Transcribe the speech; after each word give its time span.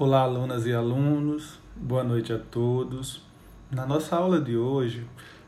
Olá, 0.00 0.20
alunas 0.20 0.64
e 0.64 0.72
alunos, 0.72 1.58
boa 1.74 2.04
noite 2.04 2.32
a 2.32 2.38
todos. 2.38 3.20
Na 3.68 3.84
nossa 3.84 4.14
aula 4.14 4.40
de 4.40 4.56
hoje, 4.56 5.04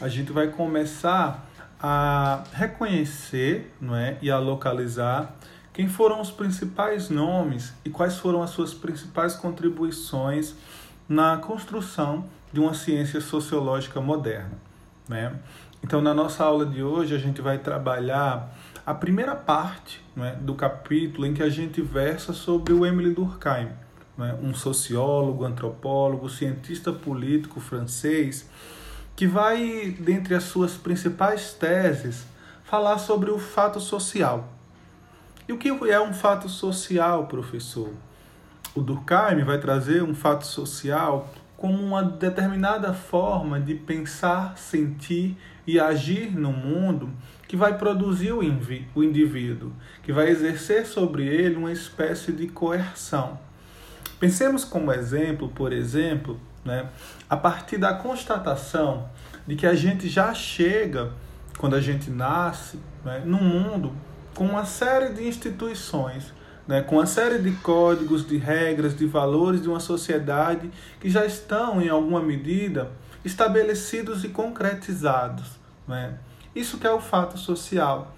a 0.00 0.08
gente 0.08 0.32
vai 0.32 0.48
começar 0.48 1.48
a 1.80 2.42
reconhecer 2.52 3.72
não 3.80 3.94
é, 3.94 4.18
e 4.20 4.32
a 4.32 4.40
localizar 4.40 5.36
quem 5.72 5.88
foram 5.88 6.20
os 6.20 6.32
principais 6.32 7.08
nomes 7.08 7.72
e 7.84 7.90
quais 7.90 8.16
foram 8.16 8.42
as 8.42 8.50
suas 8.50 8.74
principais 8.74 9.36
contribuições 9.36 10.56
na 11.08 11.36
construção 11.36 12.24
de 12.52 12.58
uma 12.58 12.74
ciência 12.74 13.20
sociológica 13.20 14.00
moderna. 14.00 14.58
Né? 15.08 15.38
Então, 15.84 16.02
na 16.02 16.12
nossa 16.12 16.42
aula 16.42 16.66
de 16.66 16.82
hoje, 16.82 17.14
a 17.14 17.18
gente 17.18 17.40
vai 17.40 17.58
trabalhar 17.58 18.52
a 18.84 18.92
primeira 18.92 19.36
parte 19.36 20.04
né, 20.16 20.36
do 20.40 20.56
capítulo 20.56 21.28
em 21.28 21.32
que 21.32 21.44
a 21.44 21.48
gente 21.48 21.80
versa 21.80 22.32
sobre 22.32 22.72
o 22.72 22.84
Emile 22.84 23.14
Durkheim 23.14 23.68
né, 24.16 24.36
um 24.42 24.54
sociólogo, 24.54 25.44
antropólogo, 25.44 26.28
cientista 26.28 26.92
político 26.92 27.60
francês, 27.60 28.48
que 29.14 29.26
vai, 29.26 29.96
dentre 29.98 30.34
as 30.34 30.44
suas 30.44 30.74
principais 30.74 31.52
teses, 31.52 32.26
falar 32.64 32.98
sobre 32.98 33.30
o 33.30 33.38
fato 33.38 33.80
social. 33.80 34.48
E 35.48 35.52
o 35.52 35.58
que 35.58 35.68
é 35.68 36.00
um 36.00 36.14
fato 36.14 36.48
social, 36.48 37.26
professor? 37.26 37.90
O 38.74 38.80
Durkheim 38.80 39.44
vai 39.44 39.58
trazer 39.58 40.02
um 40.02 40.14
fato 40.14 40.46
social 40.46 41.28
como 41.56 41.80
uma 41.80 42.02
determinada 42.02 42.92
forma 42.92 43.60
de 43.60 43.74
pensar, 43.74 44.56
sentir 44.56 45.36
e 45.66 45.78
agir 45.78 46.32
no 46.36 46.52
mundo 46.52 47.10
que 47.46 47.56
vai 47.56 47.76
produzir 47.76 48.32
o 48.32 48.42
indivíduo, 48.42 49.72
que 50.02 50.12
vai 50.12 50.28
exercer 50.28 50.86
sobre 50.86 51.26
ele 51.26 51.56
uma 51.56 51.70
espécie 51.70 52.32
de 52.32 52.48
coerção. 52.48 53.38
Pensemos 54.22 54.64
como 54.64 54.92
exemplo, 54.92 55.48
por 55.48 55.72
exemplo, 55.72 56.38
né, 56.64 56.88
a 57.28 57.36
partir 57.36 57.76
da 57.76 57.92
constatação 57.92 59.08
de 59.44 59.56
que 59.56 59.66
a 59.66 59.74
gente 59.74 60.08
já 60.08 60.32
chega, 60.32 61.10
quando 61.58 61.74
a 61.74 61.80
gente 61.80 62.08
nasce, 62.08 62.78
né, 63.04 63.20
no 63.26 63.38
mundo 63.38 63.92
com 64.32 64.44
uma 64.44 64.64
série 64.64 65.12
de 65.12 65.26
instituições, 65.26 66.32
né, 66.68 66.82
com 66.82 66.98
uma 66.98 67.06
série 67.06 67.38
de 67.38 67.50
códigos, 67.50 68.24
de 68.24 68.36
regras, 68.36 68.96
de 68.96 69.06
valores 69.06 69.60
de 69.60 69.68
uma 69.68 69.80
sociedade 69.80 70.70
que 71.00 71.10
já 71.10 71.26
estão, 71.26 71.82
em 71.82 71.88
alguma 71.88 72.22
medida, 72.22 72.92
estabelecidos 73.24 74.22
e 74.22 74.28
concretizados. 74.28 75.58
Né? 75.88 76.14
Isso 76.54 76.78
que 76.78 76.86
é 76.86 76.92
o 76.92 77.00
fato 77.00 77.36
social. 77.36 78.14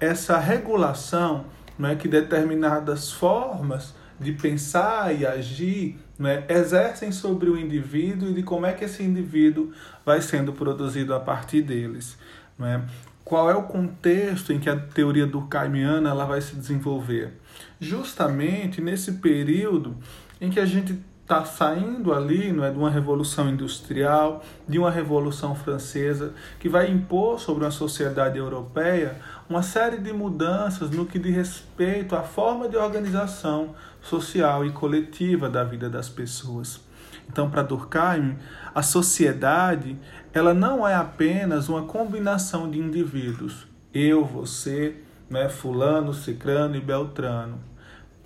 Essa 0.00 0.36
regulação 0.36 1.44
né, 1.78 1.94
que 1.94 2.08
determinadas 2.08 3.12
formas 3.12 3.94
de 4.18 4.32
pensar 4.32 5.14
e 5.14 5.26
agir 5.26 5.98
né, 6.18 6.44
exercem 6.48 7.10
sobre 7.10 7.50
o 7.50 7.58
indivíduo 7.58 8.30
e 8.30 8.34
de 8.34 8.42
como 8.42 8.66
é 8.66 8.72
que 8.72 8.84
esse 8.84 9.02
indivíduo 9.02 9.72
vai 10.04 10.20
sendo 10.20 10.52
produzido 10.52 11.14
a 11.14 11.20
partir 11.20 11.62
deles. 11.62 12.16
Né? 12.58 12.84
Qual 13.24 13.50
é 13.50 13.54
o 13.54 13.62
contexto 13.62 14.52
em 14.52 14.60
que 14.60 14.68
a 14.68 14.76
teoria 14.76 15.26
durkheimiana 15.26 16.10
ela 16.10 16.24
vai 16.24 16.40
se 16.40 16.54
desenvolver? 16.54 17.32
Justamente 17.80 18.80
nesse 18.80 19.12
período 19.12 19.96
em 20.40 20.50
que 20.50 20.60
a 20.60 20.66
gente 20.66 20.98
está 21.24 21.42
saindo 21.42 22.12
ali 22.12 22.52
não 22.52 22.62
é, 22.64 22.70
de 22.70 22.76
uma 22.76 22.90
revolução 22.90 23.48
industrial, 23.48 24.44
de 24.68 24.78
uma 24.78 24.90
revolução 24.90 25.54
francesa, 25.54 26.34
que 26.60 26.68
vai 26.68 26.90
impor 26.90 27.40
sobre 27.40 27.64
a 27.64 27.70
sociedade 27.70 28.38
europeia 28.38 29.16
uma 29.48 29.62
série 29.62 29.98
de 29.98 30.12
mudanças 30.12 30.90
no 30.90 31.04
que 31.04 31.18
diz 31.18 31.34
respeito 31.34 32.16
à 32.16 32.22
forma 32.22 32.68
de 32.68 32.76
organização 32.76 33.74
social 34.00 34.64
e 34.64 34.72
coletiva 34.72 35.48
da 35.48 35.64
vida 35.64 35.88
das 35.88 36.08
pessoas. 36.08 36.80
Então, 37.28 37.50
para 37.50 37.62
Durkheim, 37.62 38.36
a 38.74 38.82
sociedade 38.82 39.96
ela 40.32 40.52
não 40.52 40.86
é 40.86 40.94
apenas 40.94 41.68
uma 41.68 41.82
combinação 41.82 42.70
de 42.70 42.78
indivíduos, 42.78 43.66
eu, 43.92 44.24
você, 44.24 44.96
né, 45.30 45.48
fulano, 45.48 46.12
cicrano 46.12 46.76
e 46.76 46.80
beltrano 46.80 47.60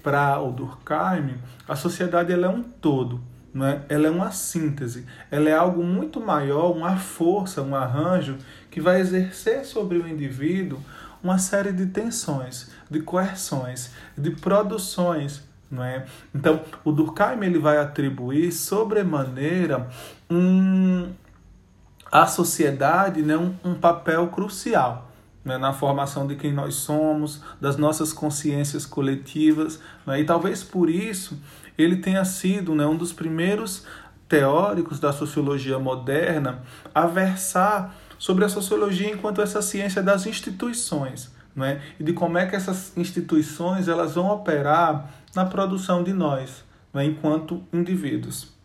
para 0.02 0.40
o 0.40 0.50
Durkheim, 0.50 1.36
a 1.68 1.76
sociedade 1.76 2.32
ela 2.32 2.46
é 2.46 2.48
um 2.48 2.62
todo, 2.62 3.20
não 3.52 3.66
é? 3.66 3.82
ela 3.88 4.06
é 4.06 4.10
uma 4.10 4.30
síntese, 4.30 5.04
ela 5.30 5.48
é 5.48 5.54
algo 5.54 5.82
muito 5.82 6.20
maior, 6.20 6.70
uma 6.70 6.96
força, 6.96 7.62
um 7.62 7.74
arranjo 7.74 8.38
que 8.70 8.80
vai 8.80 9.00
exercer 9.00 9.64
sobre 9.64 9.98
o 9.98 10.08
indivíduo 10.08 10.80
uma 11.22 11.38
série 11.38 11.72
de 11.72 11.86
tensões, 11.86 12.70
de 12.90 13.00
coerções, 13.00 13.92
de 14.16 14.30
produções, 14.30 15.42
não 15.70 15.84
é? 15.84 16.06
Então, 16.34 16.62
o 16.84 16.92
Durkheim 16.92 17.42
ele 17.42 17.58
vai 17.58 17.78
atribuir 17.78 18.52
sobremaneira 18.52 19.88
um, 20.30 21.10
à 22.10 22.26
sociedade 22.26 23.22
né, 23.22 23.36
um, 23.36 23.54
um 23.64 23.74
papel 23.74 24.28
crucial 24.28 25.10
né, 25.44 25.56
na 25.58 25.72
formação 25.72 26.26
de 26.26 26.36
quem 26.36 26.52
nós 26.52 26.74
somos, 26.74 27.42
das 27.60 27.76
nossas 27.76 28.12
consciências 28.12 28.84
coletivas. 28.86 29.80
Né, 30.06 30.20
e 30.20 30.24
talvez 30.24 30.62
por 30.62 30.90
isso 30.90 31.38
ele 31.76 31.96
tenha 31.96 32.24
sido 32.24 32.74
né, 32.74 32.86
um 32.86 32.96
dos 32.96 33.12
primeiros 33.12 33.84
teóricos 34.28 35.00
da 35.00 35.12
sociologia 35.12 35.78
moderna 35.78 36.60
a 36.94 37.06
versar 37.06 37.94
sobre 38.18 38.44
a 38.44 38.48
sociologia 38.48 39.10
enquanto 39.10 39.40
essa 39.40 39.62
ciência 39.62 40.02
das 40.02 40.26
instituições. 40.26 41.36
Né, 41.56 41.82
e 41.98 42.04
de 42.04 42.12
como 42.12 42.38
é 42.38 42.46
que 42.46 42.54
essas 42.54 42.96
instituições 42.96 43.88
elas 43.88 44.14
vão 44.14 44.30
operar 44.30 45.10
na 45.34 45.44
produção 45.44 46.04
de 46.04 46.12
nós, 46.12 46.62
né, 46.94 47.04
enquanto 47.04 47.64
indivíduos. 47.72 48.57